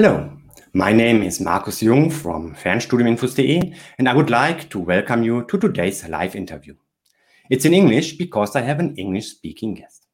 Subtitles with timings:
[0.00, 0.30] Hello,
[0.74, 5.58] my name is Markus Jung from Fernstudiuminfos.de and I would like to welcome you to
[5.58, 6.76] today's live interview.
[7.50, 10.06] It's in English because I have an English speaking guest.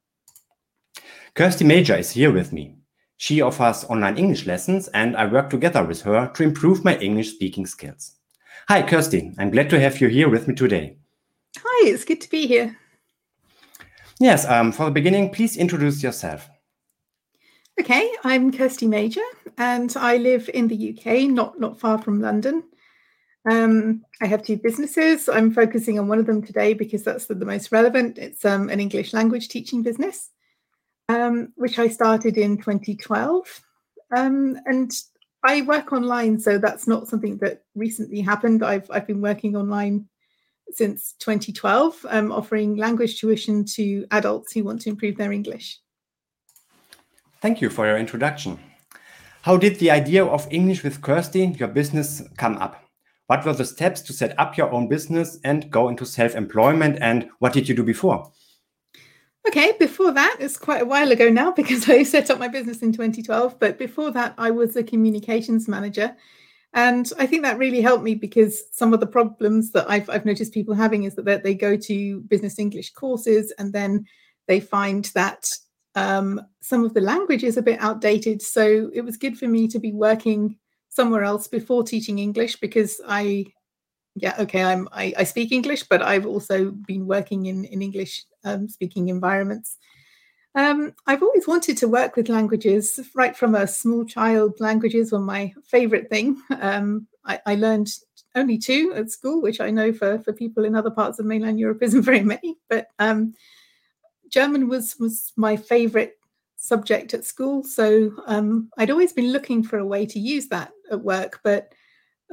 [1.35, 2.77] Kirsty Major is here with me.
[3.17, 7.35] She offers online English lessons and I work together with her to improve my English
[7.35, 8.15] speaking skills.
[8.67, 9.35] Hi, Kirsty.
[9.37, 10.97] I'm glad to have you here with me today.
[11.59, 12.75] Hi, it's good to be here.
[14.19, 16.49] Yes, um, for the beginning, please introduce yourself.
[17.77, 19.21] Okay, I'm Kirsty Major
[19.57, 22.63] and I live in the UK, not, not far from London.
[23.51, 25.27] Um, I have two businesses.
[25.27, 28.17] I'm focusing on one of them today because that's the, the most relevant.
[28.17, 30.31] It's um, an English language teaching business,
[31.09, 33.61] um, which I started in 2012.
[34.15, 34.93] Um, and
[35.43, 38.63] I work online, so that's not something that recently happened.
[38.63, 40.07] I've, I've been working online
[40.71, 45.81] since 2012, um, offering language tuition to adults who want to improve their English.
[47.45, 48.57] Thank you for your introduction.
[49.43, 52.83] How did the idea of English with Kirsty, your business, come up?
[53.27, 56.97] What were the steps to set up your own business and go into self employment?
[57.01, 58.31] And what did you do before?
[59.47, 62.81] Okay, before that, it's quite a while ago now because I set up my business
[62.81, 63.59] in 2012.
[63.59, 66.15] But before that, I was a communications manager.
[66.73, 70.25] And I think that really helped me because some of the problems that I've, I've
[70.25, 74.05] noticed people having is that they go to business English courses and then
[74.47, 75.47] they find that
[75.95, 78.41] um, some of the language is a bit outdated.
[78.41, 80.57] So it was good for me to be working
[80.89, 83.45] somewhere else before teaching English because I,
[84.15, 88.23] yeah, okay, I'm I, I speak English, but I've also been working in in English
[88.43, 89.77] um, speaking environments.
[90.55, 94.53] Um, I've always wanted to work with languages right from a small child.
[94.61, 96.41] Languages were my favorite thing.
[96.61, 97.89] Um, I, I, learned
[98.35, 101.59] only two at school, which I know for, for people in other parts of mainland
[101.59, 102.57] Europe isn't very many.
[102.69, 103.33] But um,
[104.35, 106.19] German was was my favorite
[106.57, 110.73] subject at school, so um, I'd always been looking for a way to use that
[110.91, 111.39] at work.
[111.41, 111.71] But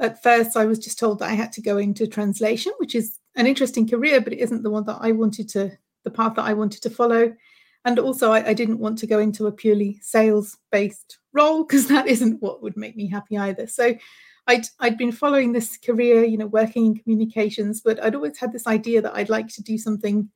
[0.01, 3.19] at first, I was just told that I had to go into translation, which is
[3.37, 5.71] an interesting career, but it isn't the one that I wanted to,
[6.03, 7.33] the path that I wanted to follow.
[7.85, 11.87] And also, I, I didn't want to go into a purely sales based role because
[11.87, 13.65] that isn't what would make me happy either.
[13.65, 13.95] So
[14.47, 18.51] I'd I'd been following this career, you know, working in communications, but I'd always had
[18.51, 20.29] this idea that I'd like to do something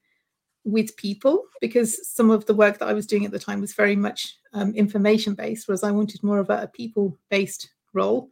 [0.67, 3.73] with people because some of the work that I was doing at the time was
[3.73, 8.29] very much um, information based, whereas I wanted more of a, a people based role.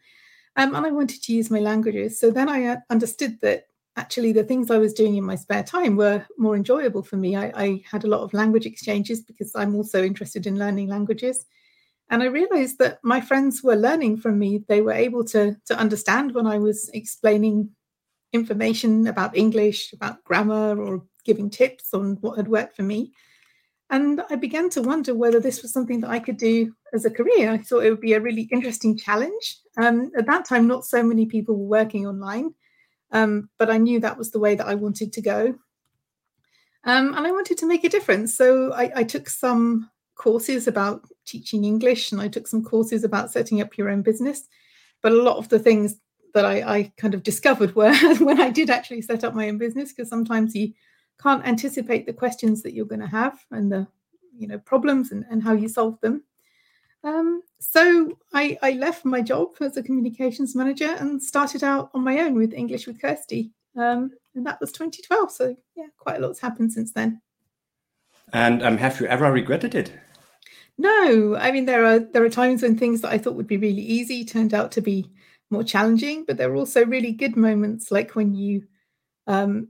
[0.58, 2.20] Um, and I wanted to use my languages.
[2.20, 5.64] So then I uh, understood that actually the things I was doing in my spare
[5.64, 7.38] time were more enjoyable for me.
[7.38, 11.46] I, I had a lot of language exchanges because I'm also interested in learning languages.
[12.10, 14.64] And I realized that my friends were learning from me.
[14.68, 17.70] They were able to, to understand when I was explaining
[18.34, 23.12] information about English, about grammar, or giving tips on what had worked for me.
[23.90, 27.12] And I began to wonder whether this was something that I could do as a
[27.12, 27.52] career.
[27.52, 29.60] I thought it would be a really interesting challenge.
[29.78, 32.54] Um, at that time, not so many people were working online,
[33.12, 35.56] um, but I knew that was the way that I wanted to go.
[36.84, 38.36] Um, and I wanted to make a difference.
[38.36, 43.32] So I, I took some courses about teaching English and I took some courses about
[43.32, 44.48] setting up your own business.
[45.02, 45.96] But a lot of the things
[46.34, 49.58] that I, I kind of discovered were when I did actually set up my own
[49.58, 50.74] business, because sometimes you
[51.22, 53.88] can't anticipate the questions that you're going to have and the
[54.38, 56.24] you know problems and, and how you solve them.
[57.04, 62.04] Um, so I, I, left my job as a communications manager and started out on
[62.04, 63.52] my own with english with kirsty.
[63.76, 67.22] Um, and that was 2012 so yeah quite a lot's happened since then.
[68.34, 69.92] And um, have you ever regretted it?
[70.78, 73.58] No i mean there are there are times when things that i thought would be
[73.58, 75.10] really easy turned out to be
[75.52, 78.64] more challenging but there are also really good moments like when you
[79.28, 79.70] um,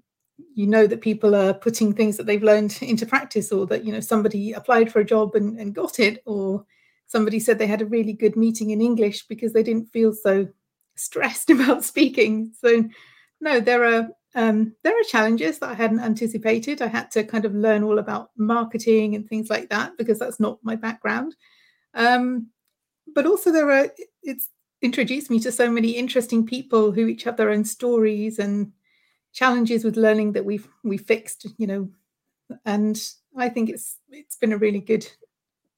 [0.54, 3.92] you know that people are putting things that they've learned into practice or that you
[3.92, 6.66] know somebody applied for a job and, and got it or
[7.08, 10.48] somebody said they had a really good meeting in english because they didn't feel so
[10.96, 12.52] stressed about speaking.
[12.60, 12.84] So
[13.42, 14.08] no there are
[14.38, 16.82] um, there are challenges that i hadn't anticipated.
[16.82, 20.42] I had to kind of learn all about marketing and things like that because that's
[20.42, 21.36] not my background.
[21.94, 22.48] Um,
[23.14, 23.90] but also there are
[24.24, 24.50] it's
[24.82, 28.74] introduced me to so many interesting people who each have their own stories and
[29.36, 31.88] challenges with learning that we've we fixed you know
[32.66, 35.06] and i think it's it's been a really good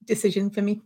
[0.06, 0.82] decision for me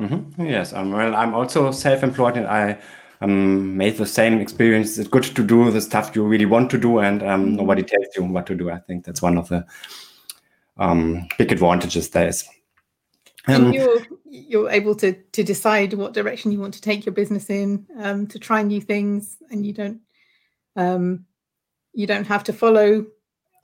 [0.00, 0.46] mm-hmm.
[0.46, 2.78] yes um, well i'm also self-employed and i
[3.20, 6.78] um, made the same experience it's good to do the stuff you really want to
[6.78, 7.56] do and um, mm-hmm.
[7.56, 9.66] nobody tells you what to do i think that's one of the
[10.78, 12.48] um, big advantages there is
[13.48, 17.50] um, you're you're able to to decide what direction you want to take your business
[17.50, 20.00] in um, to try new things and you don't
[20.76, 21.26] um,
[21.92, 23.06] you don't have to follow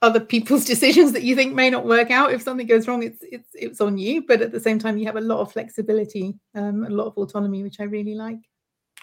[0.01, 2.31] other people's decisions that you think may not work out.
[2.31, 4.25] If something goes wrong, it's it's it's on you.
[4.25, 7.17] But at the same time, you have a lot of flexibility, um, a lot of
[7.17, 8.39] autonomy, which I really like.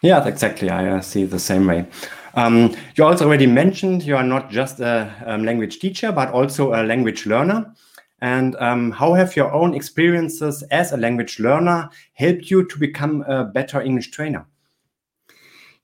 [0.03, 0.69] Yeah, exactly.
[0.69, 1.87] I uh, see the same way.
[2.35, 6.75] Um, you also already mentioned you are not just a um, language teacher, but also
[6.75, 7.73] a language learner.
[8.21, 13.23] And um, how have your own experiences as a language learner helped you to become
[13.23, 14.47] a better English trainer?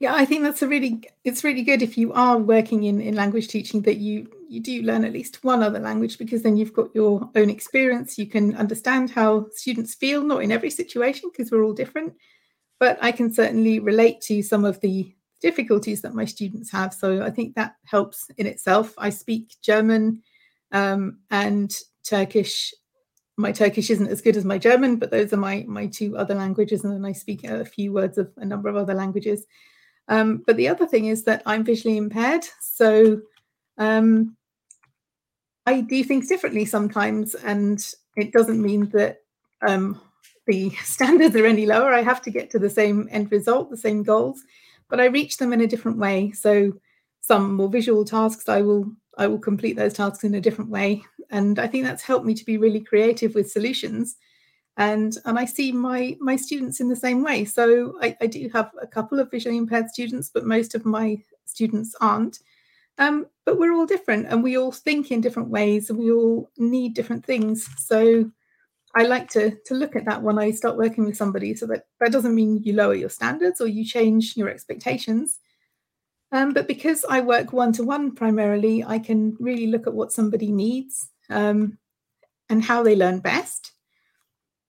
[0.02, 3.14] Yeah, I think that's a really it's really good if you are working in, in
[3.14, 6.72] language teaching that you you do learn at least one other language because then you've
[6.72, 8.18] got your own experience.
[8.18, 12.14] You can understand how students feel, not in every situation because we're all different,
[12.80, 16.92] but I can certainly relate to some of the difficulties that my students have.
[16.92, 18.94] So I think that helps in itself.
[18.98, 20.20] I speak German
[20.72, 21.72] um, and
[22.02, 22.74] Turkish.
[23.36, 26.34] My Turkish isn't as good as my German, but those are my my two other
[26.34, 29.46] languages, and then I speak a few words of a number of other languages.
[30.08, 33.20] Um, but the other thing is that I'm visually impaired, so
[33.78, 34.36] um,
[35.66, 37.84] I do things differently sometimes, and
[38.16, 39.18] it doesn't mean that
[39.66, 40.00] um,
[40.46, 41.92] the standards are any lower.
[41.92, 44.42] I have to get to the same end result, the same goals,
[44.88, 46.32] but I reach them in a different way.
[46.32, 46.72] So
[47.20, 51.02] some more visual tasks, I will I will complete those tasks in a different way,
[51.30, 54.16] and I think that's helped me to be really creative with solutions
[54.76, 57.44] and and I see my my students in the same way.
[57.44, 61.18] So I, I do have a couple of visually impaired students, but most of my
[61.44, 62.38] students aren't.
[62.98, 66.50] Um, but we're all different, and we all think in different ways, and we all
[66.56, 67.68] need different things.
[67.78, 68.30] So
[68.94, 71.54] I like to to look at that when I start working with somebody.
[71.54, 75.38] So that that doesn't mean you lower your standards or you change your expectations.
[76.32, 80.12] Um, but because I work one to one primarily, I can really look at what
[80.12, 81.76] somebody needs um,
[82.48, 83.71] and how they learn best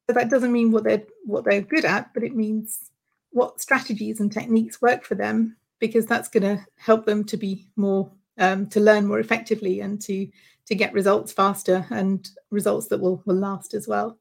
[0.07, 2.91] but that doesn't mean what they're what they're good at, but it means
[3.31, 7.67] what strategies and techniques work for them because that's going to help them to be
[7.75, 10.27] more um, to learn more effectively and to
[10.65, 14.17] to get results faster and results that will will last as well.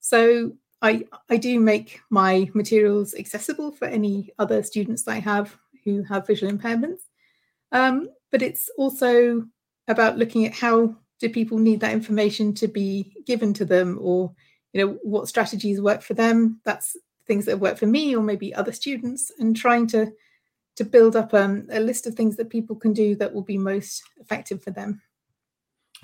[0.00, 0.52] So
[0.82, 6.02] I I do make my materials accessible for any other students that I have who
[6.02, 7.02] have visual impairments,
[7.72, 9.46] um, but it's also
[9.88, 14.34] about looking at how do people need that information to be given to them or
[14.76, 16.96] you know what strategies work for them that's
[17.26, 20.12] things that have worked for me or maybe other students and trying to
[20.76, 23.56] to build up um, a list of things that people can do that will be
[23.56, 25.00] most effective for them.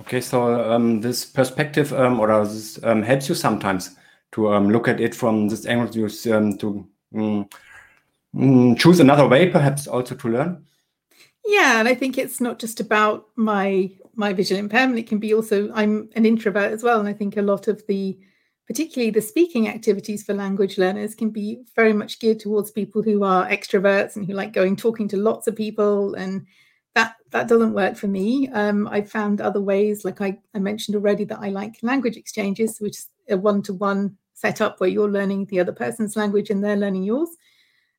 [0.00, 3.96] Okay so um, this perspective um, or this um, helps you sometimes
[4.32, 9.50] to um, look at it from this angle you um, to mm, choose another way
[9.50, 10.64] perhaps also to learn.
[11.44, 15.34] Yeah and i think it's not just about my my visual impairment it can be
[15.34, 18.18] also i'm an introvert as well and i think a lot of the
[18.66, 23.24] particularly the speaking activities for language learners can be very much geared towards people who
[23.24, 26.46] are extroverts and who like going talking to lots of people and
[26.94, 28.48] that that doesn't work for me.
[28.50, 32.80] Um, i've found other ways like I, I mentioned already that i like language exchanges
[32.80, 37.04] which is a one-to-one setup where you're learning the other person's language and they're learning
[37.04, 37.30] yours.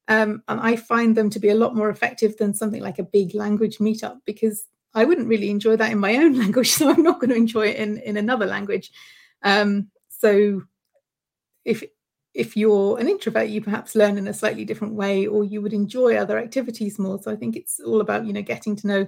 [0.07, 3.03] Um, and i find them to be a lot more effective than something like a
[3.03, 7.03] big language meetup because i wouldn't really enjoy that in my own language so i'm
[7.03, 8.91] not going to enjoy it in, in another language.
[9.43, 9.89] Um,
[10.23, 10.61] so
[11.65, 11.83] if
[12.33, 15.73] if you're an introvert, you perhaps learn in a slightly different way, or you would
[15.73, 17.21] enjoy other activities more.
[17.21, 19.07] So I think it's all about you know getting to know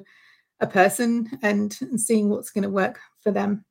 [0.60, 3.66] a person and, and seeing what's going to work for them.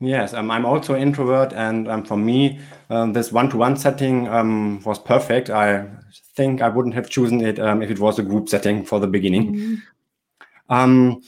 [0.00, 4.98] Yes, um, I'm also introvert, and um, for me, um, this one-to-one setting um, was
[4.98, 5.50] perfect.
[5.50, 5.86] I
[6.34, 9.06] think I wouldn't have chosen it um, if it was a group setting for the
[9.06, 9.44] beginning.
[9.52, 9.76] Mm
[10.70, 11.20] -hmm.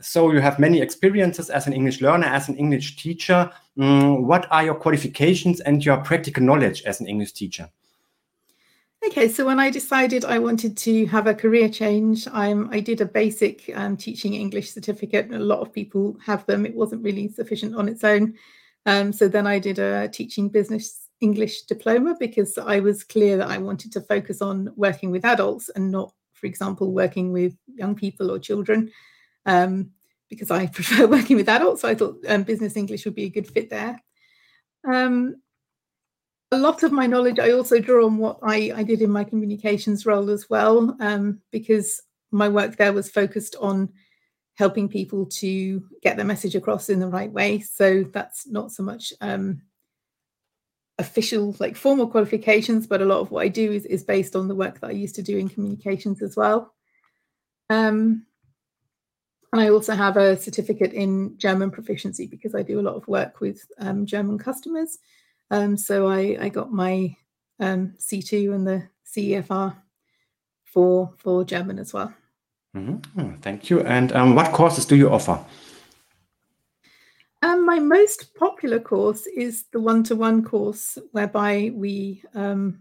[0.00, 3.50] So you have many experiences as an English learner, as an English teacher.
[3.78, 7.68] Mm, what are your qualifications and your practical knowledge as an English teacher?
[9.06, 13.06] Okay, so when I decided I wanted to have a career change, I did a
[13.06, 15.32] basic um, teaching English certificate.
[15.32, 16.66] A lot of people have them.
[16.66, 18.34] It wasn't really sufficient on its own.
[18.84, 23.48] Um, so then I did a teaching business English diploma because I was clear that
[23.48, 27.94] I wanted to focus on working with adults and not, for example, working with young
[27.94, 28.90] people or children.
[29.46, 29.92] Um,
[30.28, 31.82] because I prefer working with adults.
[31.82, 34.02] So I thought um, business English would be a good fit there.
[34.86, 35.36] Um,
[36.52, 39.24] a lot of my knowledge I also draw on what I, I did in my
[39.24, 43.92] communications role as well, um, because my work there was focused on
[44.54, 47.60] helping people to get their message across in the right way.
[47.60, 49.62] So that's not so much um,
[50.98, 54.48] official, like formal qualifications, but a lot of what I do is, is based on
[54.48, 56.72] the work that I used to do in communications as well.
[57.68, 58.25] Um,
[59.56, 63.08] and I also have a certificate in German proficiency because I do a lot of
[63.08, 64.98] work with um, German customers.
[65.50, 67.16] Um, so I, I, got my
[67.58, 69.74] um, C2 and the CEFR
[70.64, 72.12] for for German as well.
[72.74, 73.40] Mm -hmm.
[73.40, 73.80] Thank you.
[73.80, 75.38] And um, what courses do you offer?
[77.42, 82.80] Um, my most popular course is the one-to-one course, whereby we um,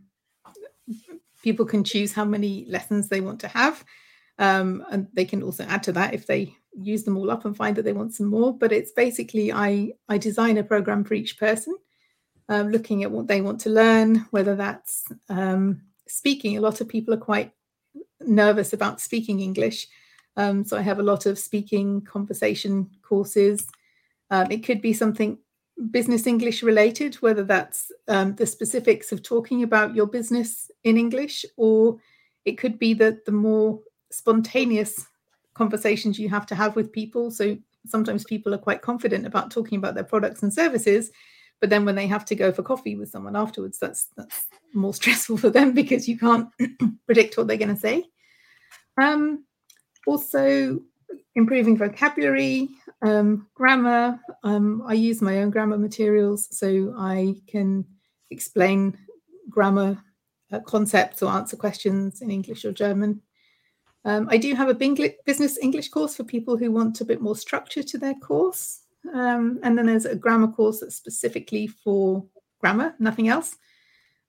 [1.42, 3.84] people can choose how many lessons they want to have,
[4.40, 7.56] um, and they can also add to that if they use them all up and
[7.56, 8.58] find that they want some more.
[8.58, 11.76] But it's basically I I design a program for each person,
[12.50, 16.58] um, looking at what they want to learn, whether that's um, speaking.
[16.58, 17.52] A lot of people are quite
[18.22, 19.88] nervous about speaking English,
[20.38, 23.68] um, so I have a lot of speaking conversation courses.
[24.32, 25.38] Um, it could be something
[25.92, 31.46] business English related, whether that's um, the specifics of talking about your business in English,
[31.58, 31.98] or
[32.46, 33.80] it could be that the more
[34.12, 35.06] spontaneous
[35.56, 37.32] conversations you have to have with people.
[37.32, 37.58] So
[37.88, 41.12] sometimes people are quite confident about talking about their products and services,
[41.62, 44.94] but then when they have to go for coffee with someone afterwards, that's that's more
[45.02, 46.50] stressful for them because you can't
[47.06, 48.04] predict what they're going to say.
[49.02, 49.46] Um,
[50.06, 50.80] also,
[51.36, 52.70] improving vocabulary,
[53.02, 54.20] um, grammar.
[54.44, 57.86] Um, I use my own grammar materials so I can
[58.32, 58.98] explain
[59.50, 59.98] grammar
[60.52, 63.22] uh, concepts or answer questions in English or German.
[64.06, 64.74] Um, I do have a
[65.26, 68.84] business English course for people who want a bit more structure to their course.
[69.14, 72.24] Um, and then there's a grammar course that's specifically for
[72.62, 73.56] grammar, nothing else.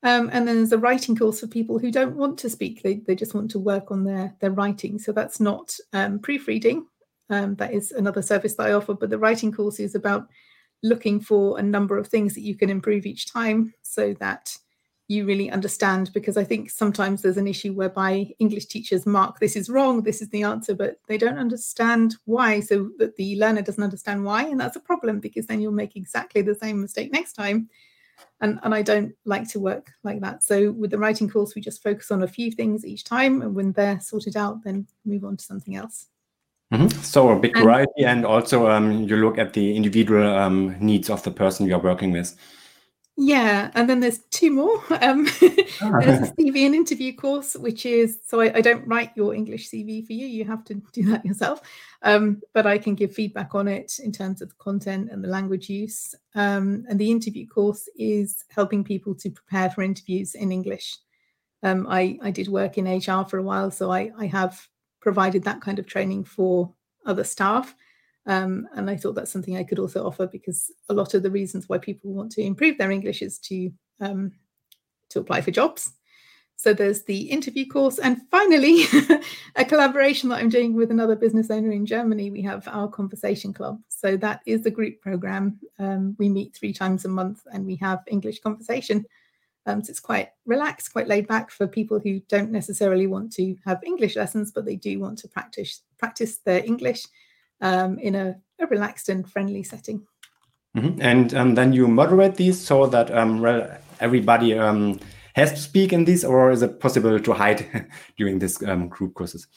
[0.03, 2.97] Um, and then there's a writing course for people who don't want to speak, they,
[3.07, 4.99] they just want to work on their, their writing.
[4.99, 6.87] So that's not um, proofreading,
[7.31, 10.29] um, that is another service that I offer, but the writing course is about
[10.83, 14.57] looking for a number of things that you can improve each time so that
[15.09, 19.55] you really understand because I think sometimes there's an issue whereby English teachers mark this
[19.55, 23.63] is wrong, this is the answer, but they don't understand why, so that the learner
[23.63, 24.45] doesn't understand why.
[24.45, 27.69] And that's a problem because then you'll make exactly the same mistake next time.
[28.41, 30.43] And, and I don't like to work like that.
[30.43, 33.43] So with the writing course, we just focus on a few things each time.
[33.43, 36.07] And when they're sorted out, then move on to something else.
[36.73, 36.89] Mm-hmm.
[37.03, 41.09] So a big and, variety, and also um, you look at the individual um, needs
[41.09, 42.37] of the person you are working with.
[43.19, 44.83] Yeah, and then there's two more.
[45.07, 45.27] Um,
[45.83, 46.01] ah.
[46.01, 49.71] there's a CV and interview course, which is so I, I, don't write your English
[49.71, 50.27] CV for you.
[50.27, 51.61] You have to do that yourself.
[52.03, 55.29] Um, but I can give feedback on it in terms of the content and the
[55.29, 56.15] language use.
[56.35, 60.97] Um, and the interview course is helping people to prepare for interviews in English.
[61.63, 64.67] Um, I, I did work in HR for a while, so I, I have
[65.01, 66.73] provided that kind of training for
[67.05, 67.75] other staff.
[68.27, 71.31] Um, and I thought that's something I could also offer because a lot of the
[71.31, 74.33] reasons why people want to improve their English is to um,
[75.11, 75.93] to apply for jobs.
[76.59, 78.85] So there's the interview course, and finally,
[79.57, 82.31] a collaboration that I'm doing with another business owner in Germany.
[82.31, 83.79] We have our conversation club.
[83.89, 85.61] So that is the group program.
[85.79, 89.05] Um, we meet three times a month, and we have English conversation.
[89.67, 93.57] Um, so it's quite relaxed, quite laid back for people who don't necessarily want to
[93.67, 97.05] have English lessons, but they do want to practice practice their English
[97.61, 100.07] um, in a, a, relaxed and friendly setting.
[100.75, 101.03] Mm -hmm.
[101.03, 103.45] And um, then you moderate these so that um,
[103.99, 104.99] everybody um,
[105.35, 107.87] has to speak in these, or is it possible to hide
[108.19, 109.49] during this um, group courses?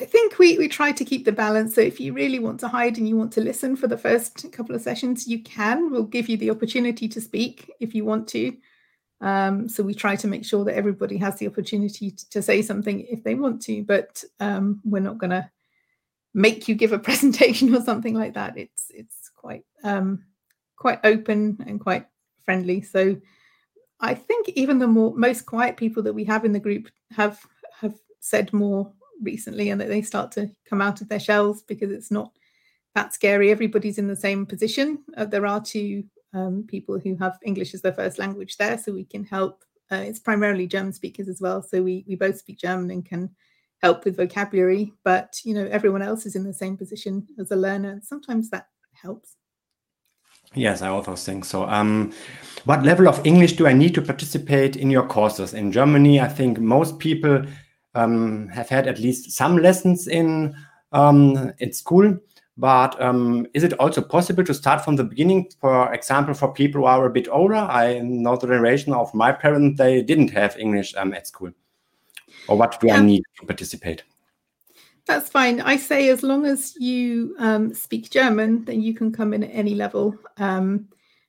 [0.00, 1.74] I think we, we try to keep the balance.
[1.74, 4.52] So if you really want to hide and you want to listen for the first
[4.52, 5.90] couple of sessions, you can.
[5.90, 8.56] We'll give you the opportunity to speak if you want to.
[9.22, 12.60] Um, so we try to make sure that everybody has the opportunity to, to say
[12.60, 15.50] something if they want to, but um, we're not going to
[16.36, 18.56] make you give a presentation or something like that.
[18.56, 20.22] It's it's quite um,
[20.76, 22.06] quite open and quite
[22.44, 22.82] friendly.
[22.82, 23.16] So
[23.98, 27.40] I think even the more most quiet people that we have in the group have
[27.80, 31.90] have said more recently, and that they start to come out of their shells because
[31.90, 32.30] it's not
[32.94, 33.50] that scary.
[33.50, 35.02] Everybody's in the same position.
[35.16, 38.92] Uh, there are two um, people who have English as their first language there, so
[38.92, 39.64] we can help.
[39.90, 43.30] Uh, it's primarily German speakers as well, so we we both speak German and can
[43.82, 44.92] help with vocabulary.
[45.04, 48.50] But you know, everyone else is in the same position as a learner, and sometimes
[48.50, 49.36] that helps.
[50.54, 51.64] Yes, I also think so.
[51.64, 52.12] Um,
[52.64, 55.54] what level of English do I need to participate in your courses?
[55.54, 57.44] In Germany, I think most people
[57.94, 60.54] um, have had at least some lessons in
[60.92, 62.18] um, in school.
[62.58, 65.50] But um, is it also possible to start from the beginning?
[65.60, 69.30] For example, for people who are a bit older, I know the generation of my
[69.32, 71.50] parents, they didn't have English um, at school.
[72.48, 72.96] Or what do yeah.
[72.96, 74.02] I need to participate?
[75.06, 75.60] That's fine.
[75.60, 79.50] I say as long as you um, speak German, then you can come in at
[79.50, 80.16] any level.
[80.38, 80.88] Um,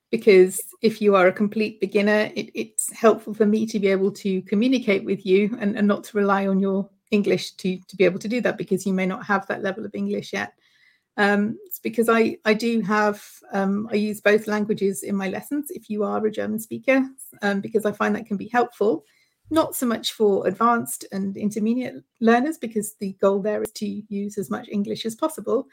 [0.09, 4.11] because if you are a complete beginner, it, it's helpful for me to be able
[4.13, 8.05] to communicate with you and, and not to rely on your English to, to be
[8.05, 10.53] able to do that because you may not have that level of English yet.
[11.17, 15.71] Um, it's because I, I do have, um, I use both languages in my lessons
[15.71, 17.07] if you are a German speaker,
[17.41, 19.03] um, because I find that can be helpful.
[19.49, 24.37] Not so much for advanced and intermediate learners, because the goal there is to use
[24.37, 25.67] as much English as possible.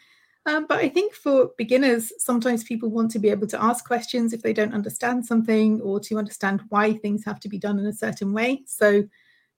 [0.47, 4.33] Um, but I think for beginners, sometimes people want to be able to ask questions
[4.33, 7.87] if they don't understand something or to understand why things have to be done in
[7.87, 8.63] a certain way.
[8.67, 9.05] So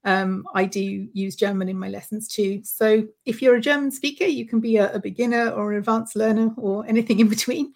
[0.04, 2.62] um, I do use German in my lessons too.
[2.62, 6.14] So if you're a German speaker, you can be a, a beginner or an advanced
[6.14, 7.74] learner or anything in between.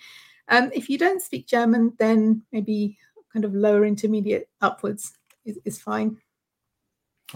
[0.49, 2.97] Um, if you don't speak German, then maybe
[3.33, 5.13] kind of lower intermediate upwards
[5.45, 6.17] is, is fine.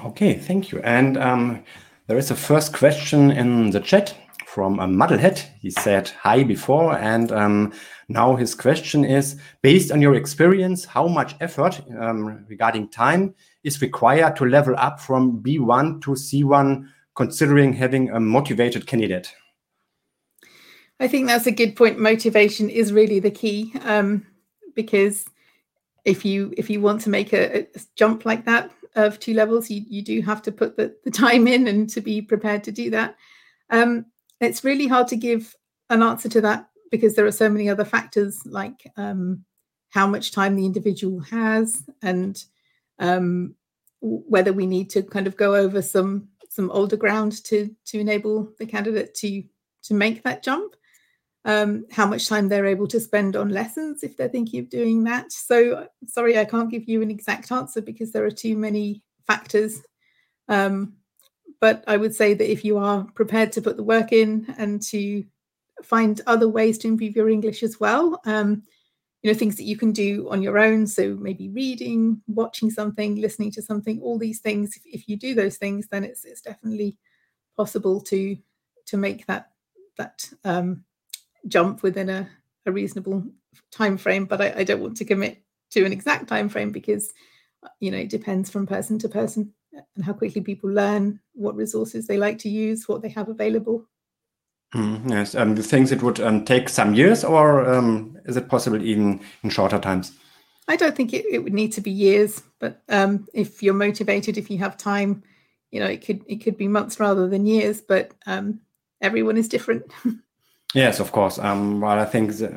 [0.03, 0.81] Okay, thank you.
[0.83, 1.65] And um,
[2.07, 4.15] there is a first question in the chat
[4.47, 5.45] from a Muddlehead.
[5.61, 7.73] He said hi before, and um,
[8.09, 13.81] now his question is: based on your experience, how much effort um, regarding time is
[13.81, 19.33] required to level up from B1 to C1, considering having a motivated candidate?
[21.01, 21.99] I think that's a good point.
[21.99, 24.27] Motivation is really the key um,
[24.75, 25.27] because
[26.05, 29.71] if you if you want to make a, a, jump like that of two levels,
[29.71, 32.73] you, you do have to put the, the time in and to be prepared to
[32.73, 33.17] do that.
[33.71, 34.07] Um,
[34.41, 35.55] it's really hard to give
[35.91, 39.45] an answer to that because there are so many other factors like um,
[39.91, 42.45] how much time the individual has and
[42.99, 43.55] um,
[44.01, 48.49] whether we need to kind of go over some some older ground to to enable
[48.59, 49.43] the candidate to
[49.83, 50.77] to make that jump
[51.45, 55.05] um, how much time they're able to spend on lessons if they're thinking of doing
[55.05, 55.31] that.
[55.33, 59.83] So sorry i can't give you an exact answer because there are too many factors.
[60.49, 60.95] Um,
[61.61, 64.83] but i would say that if you are prepared to put the work in and
[64.83, 65.25] to
[65.83, 68.63] find other ways to improve your english as well um,
[69.25, 70.87] you know things that you can do on your own.
[70.87, 74.77] So maybe reading watching something listening to something all these things.
[74.77, 76.99] If, if you do those things then it's it's definitely
[77.57, 78.37] possible to
[78.87, 79.49] to make that
[79.97, 80.85] that um,
[81.49, 82.29] jump within a,
[82.67, 83.25] a reasonable
[83.71, 87.13] time frame but I, I don't want to commit to an exact time frame because
[87.81, 89.53] you know it depends from person to person
[89.97, 93.87] and how quickly people learn what resources they like to use what they have available
[94.75, 98.49] Mm, yes, um, you think it would um, take some years, or um, is it
[98.49, 100.13] possible even in shorter times?
[100.67, 104.37] I don't think it, it would need to be years, but um, if you're motivated,
[104.37, 105.23] if you have time,
[105.71, 107.81] you know, it could it could be months rather than years.
[107.81, 108.61] But um,
[109.01, 109.85] everyone is different.
[110.75, 111.39] yes, of course.
[111.39, 112.49] Um, but I think, the,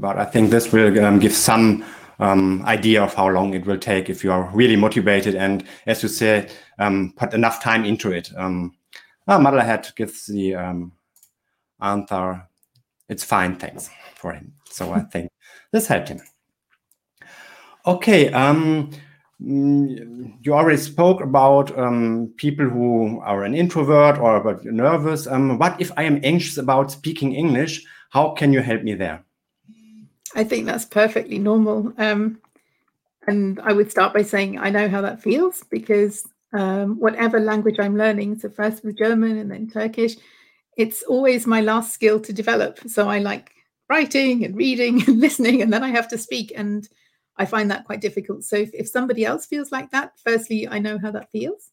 [0.00, 1.84] but I think this will give some
[2.20, 6.08] idea of how long it will take if you are really motivated and, as you
[6.08, 6.52] said,
[7.16, 8.30] put enough time into it.
[8.36, 8.76] Um,
[9.26, 10.54] uh, Motherhead gives the
[11.80, 12.48] answer,
[13.08, 14.54] it's fine, thanks for him.
[14.70, 15.30] So I think
[15.72, 16.20] this helped him.
[17.86, 18.90] Okay, um,
[19.40, 25.26] you already spoke about um, people who are an introvert or about nervous.
[25.26, 27.84] Um, what if I am anxious about speaking English?
[28.10, 29.24] How can you help me there?
[30.34, 31.92] I think that's perfectly normal.
[31.98, 32.40] Um,
[33.26, 37.76] and I would start by saying I know how that feels because um, whatever language
[37.78, 40.16] I'm learning, so first with German and then Turkish,
[40.76, 42.78] it's always my last skill to develop.
[42.86, 43.50] So I like
[43.88, 46.52] writing and reading and listening, and then I have to speak.
[46.54, 46.88] And
[47.36, 48.44] I find that quite difficult.
[48.44, 51.70] So if, if somebody else feels like that, firstly, I know how that feels.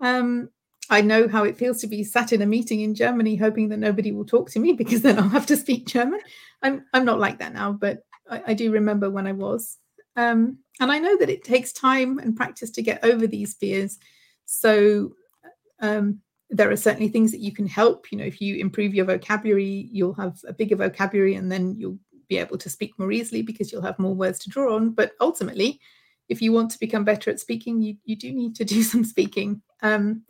[0.00, 0.50] Um,
[0.88, 3.78] I know how it feels to be sat in a meeting in Germany, hoping that
[3.78, 6.20] nobody will talk to me because then I'll have to speak German.
[6.62, 9.78] I'm I'm not like that now, but I, I do remember when I was.
[10.16, 13.98] Um, and I know that it takes time and practice to get over these fears.
[14.46, 15.12] So
[15.80, 18.10] um, there are certainly things that you can help.
[18.10, 21.98] You know, if you improve your vocabulary, you'll have a bigger vocabulary and then you'll
[22.30, 24.90] be able to speak more easily because you'll have more words to draw on.
[24.92, 25.80] But ultimately,
[26.30, 29.04] if you want to become better at speaking, you, you do need to do some
[29.04, 29.60] speaking.
[29.82, 30.22] Um,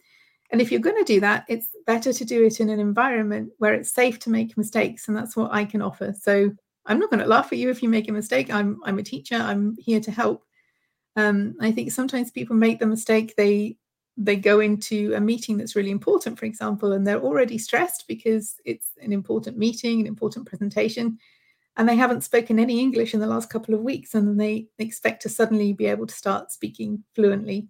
[0.51, 3.53] and if you're going to do that, it's better to do it in an environment
[3.59, 5.07] where it's safe to make mistakes.
[5.07, 6.13] And that's what I can offer.
[6.19, 6.51] So
[6.87, 8.53] I'm not going to laugh at you if you make a mistake.
[8.53, 10.45] I'm, I'm a teacher, I'm here to help.
[11.15, 13.77] Um, I think sometimes people make the mistake, they
[14.17, 18.57] they go into a meeting that's really important, for example, and they're already stressed because
[18.67, 21.19] it's an important meeting, an important presentation,
[21.81, 25.23] and they haven't spoken any English in the last couple of weeks, and they expect
[25.23, 27.69] to suddenly be able to start speaking fluently.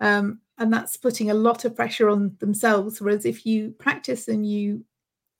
[0.00, 2.98] Um, and that's putting a lot of pressure on themselves.
[2.98, 4.86] Whereas if you practice and you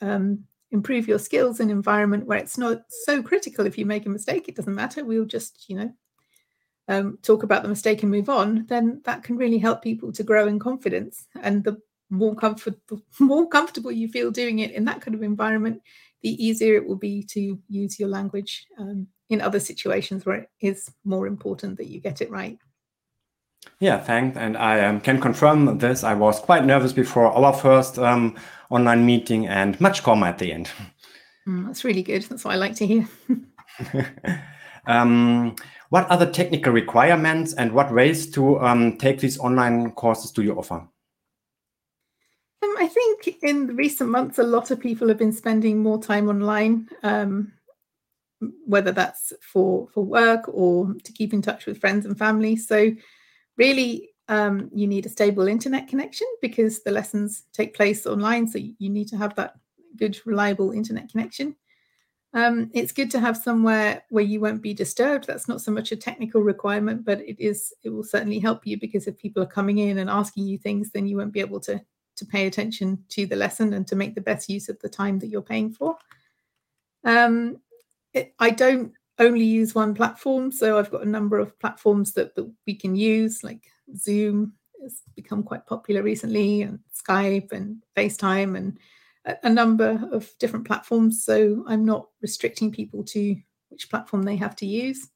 [0.03, 4.05] um, improve your skills in an environment where it's not so critical if you make
[4.05, 5.07] a mistake, it doesn't matter.
[5.07, 5.92] We'll just, you know,
[6.88, 10.22] um, talk about the mistake and move on, then that can really help people to
[10.22, 11.29] grow in confidence.
[11.42, 15.81] And the more comfortable, more comfortable you feel doing it in that kind of environment,
[16.22, 20.50] the easier it will be to use your language um, in other situations where it
[20.61, 22.58] is more important that you get it right.
[23.80, 24.37] Yeah, thanks.
[24.37, 26.04] And I um, can confirm this.
[26.04, 28.37] I was quite nervous before our first um,
[28.70, 30.70] online meeting and much calmer at the end.
[31.44, 32.22] Mm, that's really good.
[32.22, 33.08] That's what I like to hear.
[34.87, 35.56] um,
[35.88, 40.54] what other technical requirements and what ways to um, take these online courses do you
[40.56, 40.87] offer?
[42.62, 46.29] Um, I think in recent months, a lot of people have been spending more time
[46.29, 47.53] online, um,
[48.66, 52.57] whether that's for for work or to keep in touch with friends and family.
[52.57, 52.92] So,
[53.57, 58.46] really, um, you need a stable internet connection because the lessons take place online.
[58.46, 59.55] So you need to have that
[59.96, 61.57] good, reliable internet connection.
[62.35, 65.27] Um, it's good to have somewhere where you won't be disturbed.
[65.27, 67.75] That's not so much a technical requirement, but it is.
[67.83, 70.90] It will certainly help you because if people are coming in and asking you things,
[70.92, 71.83] then you won't be able to
[72.22, 75.18] to pay attention to the lesson and to make the best use of the time
[75.18, 75.96] that you're paying for.
[77.04, 77.58] Um,
[78.14, 82.35] it, I don't only use one platform, so I've got a number of platforms that,
[82.37, 83.64] that we can use, like
[83.96, 88.78] Zoom has become quite popular recently, and Skype and FaceTime and
[89.42, 91.24] a number of different platforms.
[91.24, 93.37] So I'm not restricting people to
[93.68, 95.08] which platform they have to use.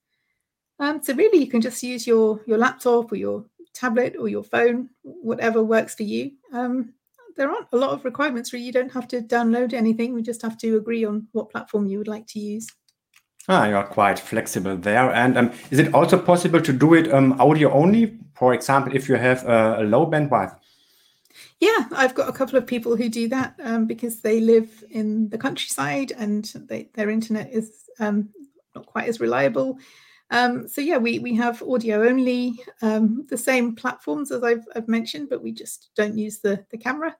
[0.78, 3.44] Um, so really, you can just use your your laptop or your
[3.76, 6.32] tablet or your phone, whatever works for you.
[6.52, 6.94] Um,
[7.36, 8.52] there aren't a lot of requirements.
[8.52, 10.14] Really, you don't have to download anything.
[10.14, 12.66] We just have to agree on what platform you would like to use.
[13.48, 15.12] Ah, you're quite flexible there.
[15.12, 18.18] And um, is it also possible to do it um, audio only?
[18.34, 20.56] For example, if you have a, a low bandwidth
[21.60, 25.28] yeah, I've got a couple of people who do that um, because they live in
[25.30, 28.28] the countryside and they, their internet is um,
[28.74, 29.78] not quite as reliable.
[30.30, 34.88] Um, so yeah, we we have audio only, um, the same platforms as I've, I've
[34.88, 37.16] mentioned, but we just don't use the the camera.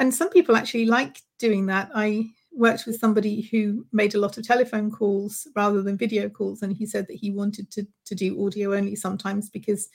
[0.00, 1.90] And some people actually like doing that.
[1.94, 6.62] I worked with somebody who made a lot of telephone calls rather than video calls,
[6.62, 9.88] and he said that he wanted to to do audio only sometimes because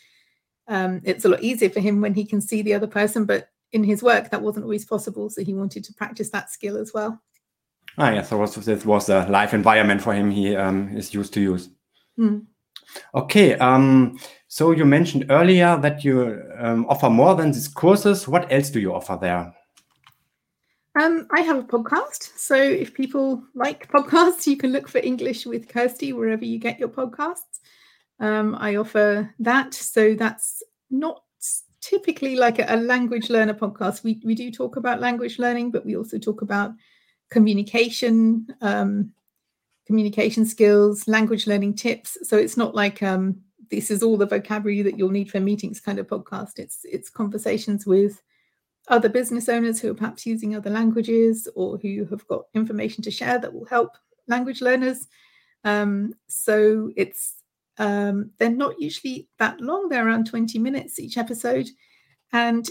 [0.69, 3.49] um, it's a lot easier for him when he can see the other person, but
[3.75, 6.93] in his work that wasn't always possible so he wanted to practice that skill as
[6.93, 7.21] well
[7.97, 11.41] ah yes so this was a live environment for him he um, is used to
[11.41, 11.69] use
[12.17, 12.41] mm.
[13.13, 18.49] okay um, so you mentioned earlier that you um, offer more than these courses what
[18.51, 19.53] else do you offer there
[20.99, 22.37] um, I have a podcast.
[22.37, 26.79] So if people like podcasts, you can look for English with Kirsty wherever you get
[26.79, 27.59] your podcasts.
[28.19, 29.73] Um, I offer that.
[29.73, 31.21] So that's not
[31.81, 34.03] typically like a, a language learner podcast.
[34.03, 36.71] We, we do talk about language learning, but we also talk about
[37.29, 39.11] communication, um,
[39.85, 42.17] communication skills, language learning tips.
[42.23, 45.79] So it's not like um, this is all the vocabulary that you'll need for meetings
[45.79, 46.57] kind of podcast.
[46.57, 48.21] It's it's conversations with
[48.87, 53.11] other business owners who are perhaps using other languages or who have got information to
[53.11, 55.07] share that will help language learners.
[55.63, 57.35] Um, so it's
[57.77, 61.67] um, they're not usually that long, they're around 20 minutes each episode.
[62.31, 62.69] And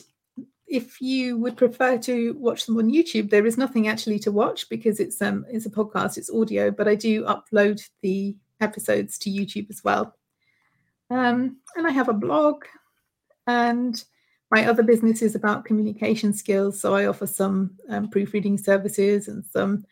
[0.66, 4.68] if you would prefer to watch them on YouTube, there is nothing actually to watch
[4.68, 9.30] because it's um it's a podcast, it's audio, but I do upload the episodes to
[9.30, 10.16] YouTube as well.
[11.10, 12.64] Um, and I have a blog,
[13.46, 14.02] and
[14.54, 16.80] my other business is about communication skills.
[16.80, 19.84] So I offer some um, proofreading services and some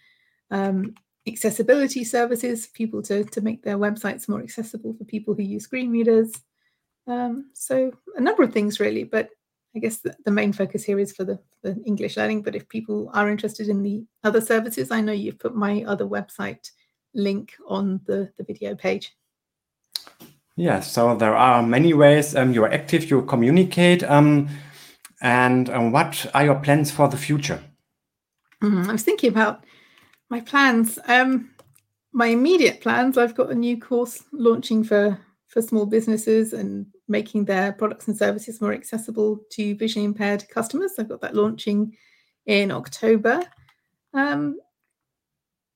[0.53, 0.95] um,
[1.27, 5.65] accessibility services for people to, to make their websites more accessible for people who use
[5.65, 6.31] screen readers.
[7.09, 9.31] Um, so a number of things really, but
[9.75, 12.43] I guess the, the main focus here is for the, the, English learning.
[12.43, 16.07] But if people are interested in the other services, I know you've put my other
[16.07, 16.71] website
[17.15, 19.13] link on the, the video page.
[20.57, 24.03] Yes, so there are many ways um, you are active, you communicate.
[24.05, 24.49] Um,
[25.23, 27.63] and um, what are your plans for the future?
[28.63, 29.65] Mm, I was thinking about
[30.29, 30.99] my plans.
[31.07, 31.51] Um,
[32.13, 33.17] my immediate plans.
[33.17, 38.17] I've got a new course launching for for small businesses and making their products and
[38.17, 40.93] services more accessible to visually impaired customers.
[40.99, 41.95] I've got that launching
[42.47, 43.43] in October.
[44.15, 44.59] Um,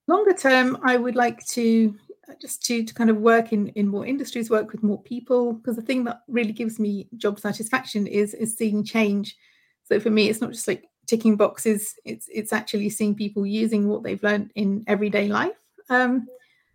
[0.09, 1.95] longer term, I would like to
[2.41, 5.77] just to, to kind of work in, in more industries, work with more people, because
[5.77, 9.37] the thing that really gives me job satisfaction is is seeing change.
[9.85, 13.89] So for me, it's not just like ticking boxes it's it's actually seeing people using
[13.89, 15.57] what they've learned in everyday life
[15.89, 16.27] um,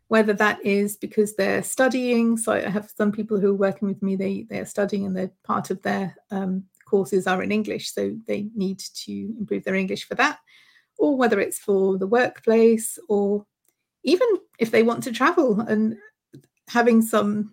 [0.07, 4.01] whether that is because they're studying so i have some people who are working with
[4.01, 8.15] me they they're studying and they're part of their um, courses are in english so
[8.27, 10.39] they need to improve their english for that
[10.97, 13.45] or whether it's for the workplace or
[14.03, 14.27] even
[14.59, 15.95] if they want to travel and
[16.67, 17.51] having some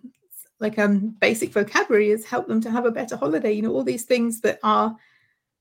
[0.59, 3.83] like um basic vocabulary has helped them to have a better holiday you know all
[3.83, 4.95] these things that are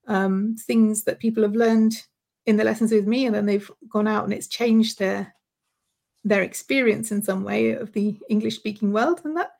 [0.09, 2.03] um, things that people have learned
[2.46, 5.35] in the lessons with me, and then they've gone out and it's changed their
[6.24, 9.53] their experience in some way of the English speaking world, and that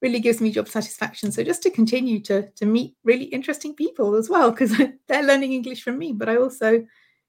[0.00, 1.32] really gives me job satisfaction.
[1.32, 4.76] So just to continue to to meet really interesting people as well, because
[5.08, 6.86] they're learning English from me, but I also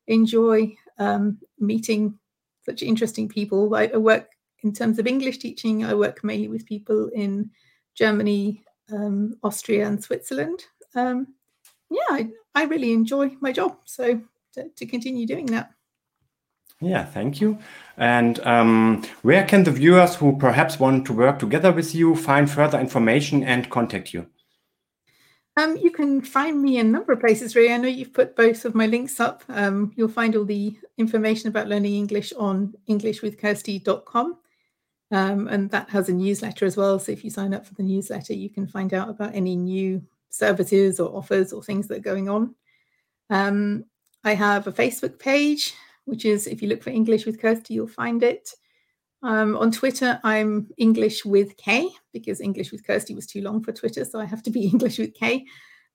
[0.08, 2.20] enjoy um, meeting
[2.66, 3.74] such interesting people.
[3.76, 4.30] I, I, work
[4.64, 5.86] in terms of English teaching.
[5.86, 7.52] I work mainly with people in
[7.94, 10.64] Germany, um, Austria, and Switzerland.
[10.96, 11.28] Um,
[11.90, 13.78] yeah, I, I really enjoy my job.
[13.86, 14.22] So
[14.54, 15.72] to, to continue doing that.
[16.82, 17.58] Yeah, thank you.
[17.98, 22.52] And um, where can the viewers who perhaps want to work together with you find
[22.52, 24.28] further information and contact you?
[25.58, 27.72] Um, you can find me in a number of places, Ray.
[27.72, 29.44] I know you've put both of my links up.
[29.48, 34.38] Um, you'll find all the information about learning English on englishwithkirsty.com.
[35.12, 37.00] Um, and that has a newsletter as well.
[37.00, 40.02] So if you sign up for the newsletter, you can find out about any new
[40.30, 42.56] services or offers or things that are going on.
[43.30, 43.86] Um,
[44.24, 45.74] I have a Facebook page,
[46.06, 48.50] which is if you look for English with Kirsty, you'll find it.
[49.22, 53.72] Um, on Twitter, I'm English with K because English with Kirsty was too long for
[53.72, 55.46] Twitter, so I have to be English with K.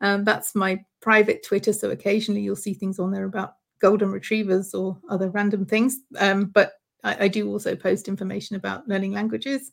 [0.01, 4.75] Um, that's my private Twitter, so occasionally you'll see things on there about golden retrievers
[4.75, 5.99] or other random things.
[6.19, 9.73] Um, but I, I, do also post information about learning languages,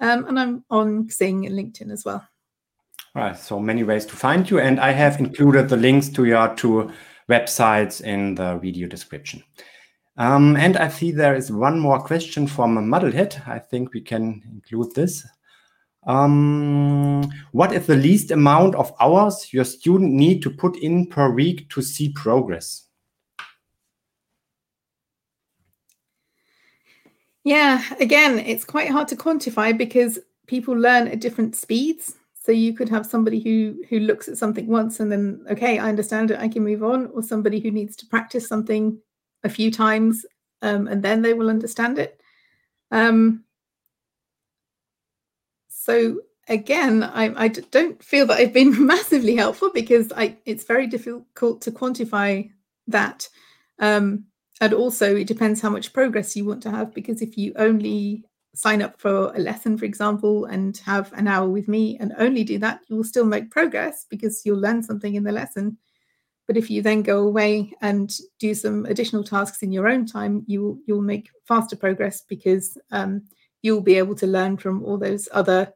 [0.00, 2.26] um, and I'm on Xing and LinkedIn as well.
[3.14, 6.54] Right, so many ways to find you, and I have included the links to your
[6.56, 6.90] two
[7.28, 9.42] websites in the video description.
[10.16, 13.48] Um, and I see there is one more question from Muddlehead.
[13.48, 15.26] I think we can include this.
[16.06, 21.30] Um, what is the least amount of hours your student need to put in per
[21.30, 22.84] week to see progress?
[27.44, 32.16] Yeah, again, it's quite hard to quantify because people learn at different speeds.
[32.34, 35.88] So you could have somebody who who looks at something once and then, okay, I
[35.88, 38.98] understand it, I can move on, or somebody who needs to practice something
[39.44, 40.24] a few times
[40.62, 42.20] um, and then they will understand it.
[42.90, 43.44] Um,
[45.68, 50.86] so again, I, I don't feel that I've been massively helpful because I it's very
[50.86, 52.50] difficult to quantify
[52.88, 53.28] that.
[53.78, 54.24] Um,
[54.60, 58.24] and also, it depends how much progress you want to have because if you only
[58.54, 62.44] sign up for a lesson, for example, and have an hour with me and only
[62.44, 65.76] do that, you will still make progress because you'll learn something in the lesson.
[66.46, 70.44] But if you then go away and do some additional tasks in your own time,
[70.46, 73.22] you you'll make faster progress because um,
[73.62, 75.72] you'll be able to learn from all those other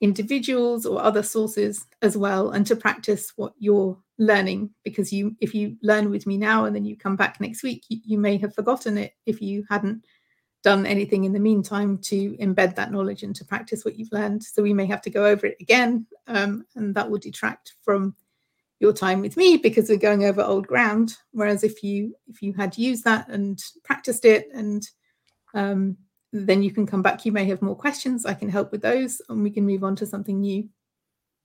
[0.00, 4.70] individuals or other sources as well, and to practice what you're learning.
[4.84, 7.84] Because you, if you learn with me now and then you come back next week,
[7.88, 10.04] you, you may have forgotten it if you hadn't
[10.62, 14.42] done anything in the meantime to embed that knowledge and to practice what you've learned.
[14.42, 18.14] So we may have to go over it again, um, and that will detract from
[18.82, 22.52] your time with me because we're going over old ground whereas if you if you
[22.52, 24.88] had used that and practiced it and
[25.54, 25.96] um,
[26.32, 29.22] then you can come back you may have more questions i can help with those
[29.28, 30.68] and we can move on to something new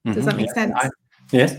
[0.04, 0.26] does mm-hmm.
[0.26, 0.90] that make sense I,
[1.32, 1.56] yes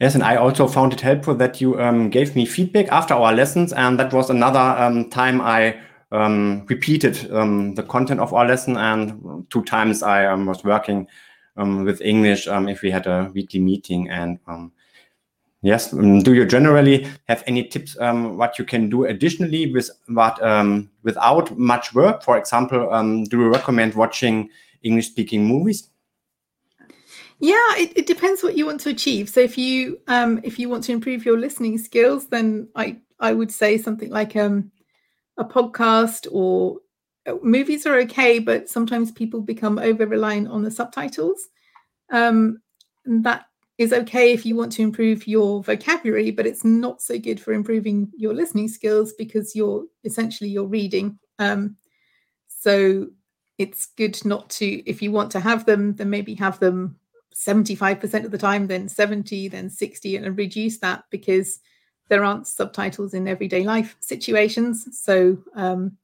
[0.00, 3.32] Yes, and I also found it helpful that you um, gave me feedback after our
[3.32, 5.80] lessons, and that was another um, time I
[6.12, 11.08] um, repeated um, the content of our lesson, and two times I um, was working
[11.56, 14.08] um, with English if we had a weekly meeting.
[14.08, 14.38] And
[15.62, 20.38] yes, do you generally have any tips what you can do additionally with what
[21.02, 22.22] without much work?
[22.22, 22.88] For example,
[23.24, 24.50] do you recommend watching
[24.84, 25.90] English speaking movies?
[27.40, 29.28] Yeah, it, it, depends what you want to achieve.
[29.28, 33.32] So if you um, if you want to improve your listening skills, then I I
[33.32, 34.72] would say something like um,
[35.36, 36.78] a podcast or
[37.42, 41.48] movies are okay, but sometimes people become over reliant on the subtitles.
[42.10, 42.60] Um,
[43.04, 43.44] that
[43.78, 47.52] is okay if you want to improve your vocabulary, but it's not so good for
[47.52, 51.18] improving your listening skills because you're essentially you're reading.
[51.38, 51.76] Um,
[52.48, 53.06] so
[53.58, 56.96] it's good not to if you want to have them, then maybe have them
[57.38, 61.60] 75% of the time, then 70, then 60, and reduce that because
[62.08, 64.86] there aren't subtitles in everyday life situations.
[64.98, 65.96] So um,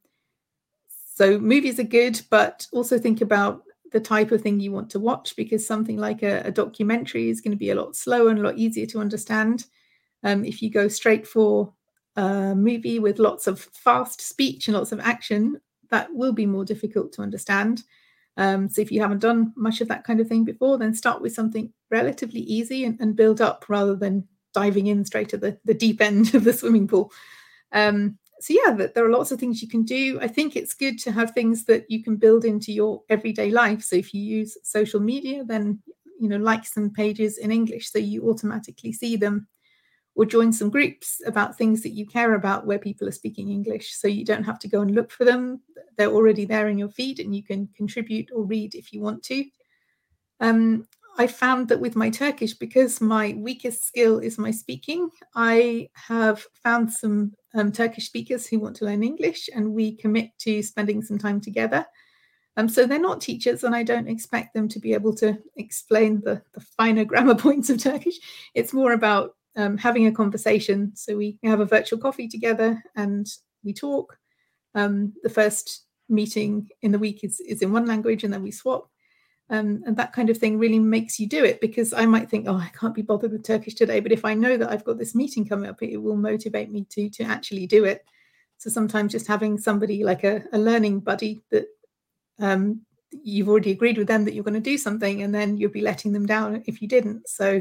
[1.14, 4.98] so movies are good, but also think about the type of thing you want to
[4.98, 8.40] watch because something like a, a documentary is going to be a lot slower and
[8.40, 9.66] a lot easier to understand.
[10.24, 11.72] Um, if you go straight for
[12.16, 16.64] a movie with lots of fast speech and lots of action, that will be more
[16.64, 17.84] difficult to understand.
[18.36, 21.22] Um, so if you haven't done much of that kind of thing before, then start
[21.22, 25.58] with something relatively easy and, and build up rather than diving in straight at the,
[25.64, 27.12] the deep end of the swimming pool.
[27.72, 30.18] Um, so yeah, there are lots of things you can do.
[30.20, 33.82] I think it's good to have things that you can build into your everyday life.
[33.82, 35.80] So if you use social media, then
[36.20, 39.46] you know like some pages in English so you automatically see them,
[40.16, 43.94] or join some groups about things that you care about where people are speaking English.
[43.94, 45.60] So you don't have to go and look for them;
[45.96, 49.22] they're already there in your feed, and you can contribute or read if you want
[49.24, 49.44] to.
[50.40, 55.88] Um, I found that with my Turkish, because my weakest skill is my speaking, I
[55.94, 60.62] have found some um, Turkish speakers who want to learn English, and we commit to
[60.62, 61.86] spending some time together.
[62.56, 66.20] Um, so they're not teachers, and I don't expect them to be able to explain
[66.24, 68.16] the, the finer grammar points of Turkish.
[68.54, 70.92] It's more about um, having a conversation.
[70.94, 73.26] So we have a virtual coffee together and
[73.62, 74.18] we talk.
[74.74, 78.50] Um, the first meeting in the week is, is in one language and then we
[78.50, 78.90] swap.
[79.50, 82.46] Um, and that kind of thing really makes you do it because I might think,
[82.48, 84.00] oh, I can't be bothered with Turkish today.
[84.00, 86.86] But if I know that I've got this meeting coming up, it will motivate me
[86.90, 88.04] to to actually do it.
[88.56, 91.66] So sometimes just having somebody like a, a learning buddy that
[92.38, 95.70] um, you've already agreed with them that you're going to do something, and then you'll
[95.70, 97.28] be letting them down if you didn't.
[97.28, 97.60] So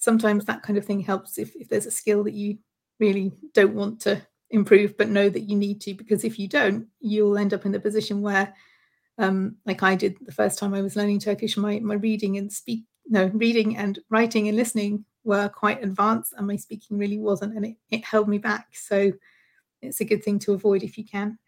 [0.00, 2.58] sometimes that kind of thing helps if, if there's a skill that you
[2.98, 6.86] really don't want to improve but know that you need to because if you don't
[6.98, 8.52] you'll end up in the position where
[9.18, 12.52] um, like i did the first time i was learning turkish my, my reading and
[12.52, 17.54] speak no reading and writing and listening were quite advanced and my speaking really wasn't
[17.54, 18.68] and it, it held me back.
[18.72, 19.12] So
[19.82, 21.38] it's a good thing to avoid if you can.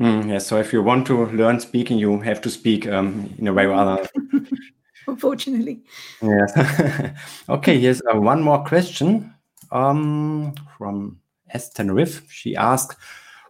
[0.00, 3.48] Mm, yeah so if you want to learn speaking you have to speak um, in
[3.48, 4.08] a way or other
[5.08, 5.82] unfortunately.
[6.22, 7.14] Yes.
[7.48, 9.34] okay, here's uh, one more question
[9.70, 11.70] um, from S.
[11.70, 12.30] Tenerife.
[12.30, 12.96] She asked,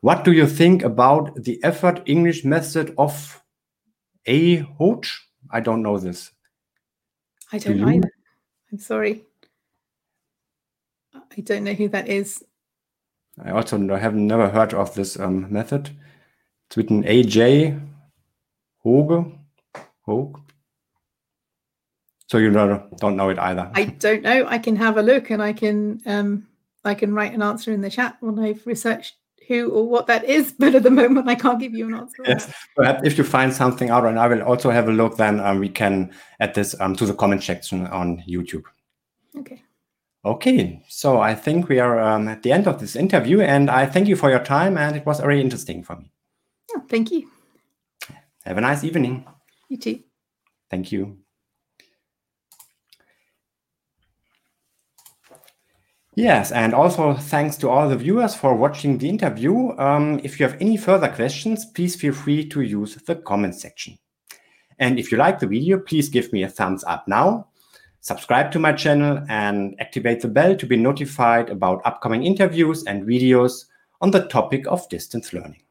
[0.00, 3.42] What do you think about the effort English method of
[4.26, 4.56] A.
[4.78, 5.06] Hoch?
[5.50, 6.30] I don't know this.
[7.52, 8.10] I don't do know either.
[8.72, 9.24] I'm sorry.
[11.14, 12.44] I don't know who that is.
[13.42, 15.90] I also have never heard of this um, method.
[16.66, 17.80] It's written AJ
[18.78, 19.32] Hoge.
[20.02, 20.47] Hoge.
[22.28, 23.70] So you don't know it either.
[23.74, 24.46] I don't know.
[24.46, 26.46] I can have a look and I can um,
[26.84, 29.14] I can write an answer in the chat when I've researched
[29.48, 30.52] who or what that is.
[30.58, 32.22] But at the moment, I can't give you an answer.
[32.26, 35.40] Yes, perhaps if you find something out, and I will also have a look, then
[35.40, 38.64] um, we can add this um, to the comment section on YouTube.
[39.36, 39.62] Okay.
[40.24, 43.86] Okay, so I think we are um, at the end of this interview, and I
[43.86, 46.10] thank you for your time, and it was very interesting for me.
[46.76, 47.30] Oh, thank you.
[48.44, 49.24] Have a nice evening.
[49.70, 50.02] You too.
[50.70, 51.18] Thank you.
[56.18, 59.70] Yes, and also thanks to all the viewers for watching the interview.
[59.78, 63.96] Um, if you have any further questions, please feel free to use the comment section.
[64.80, 67.46] And if you like the video, please give me a thumbs up now,
[68.00, 73.04] subscribe to my channel and activate the bell to be notified about upcoming interviews and
[73.04, 73.66] videos
[74.00, 75.62] on the topic of distance learning.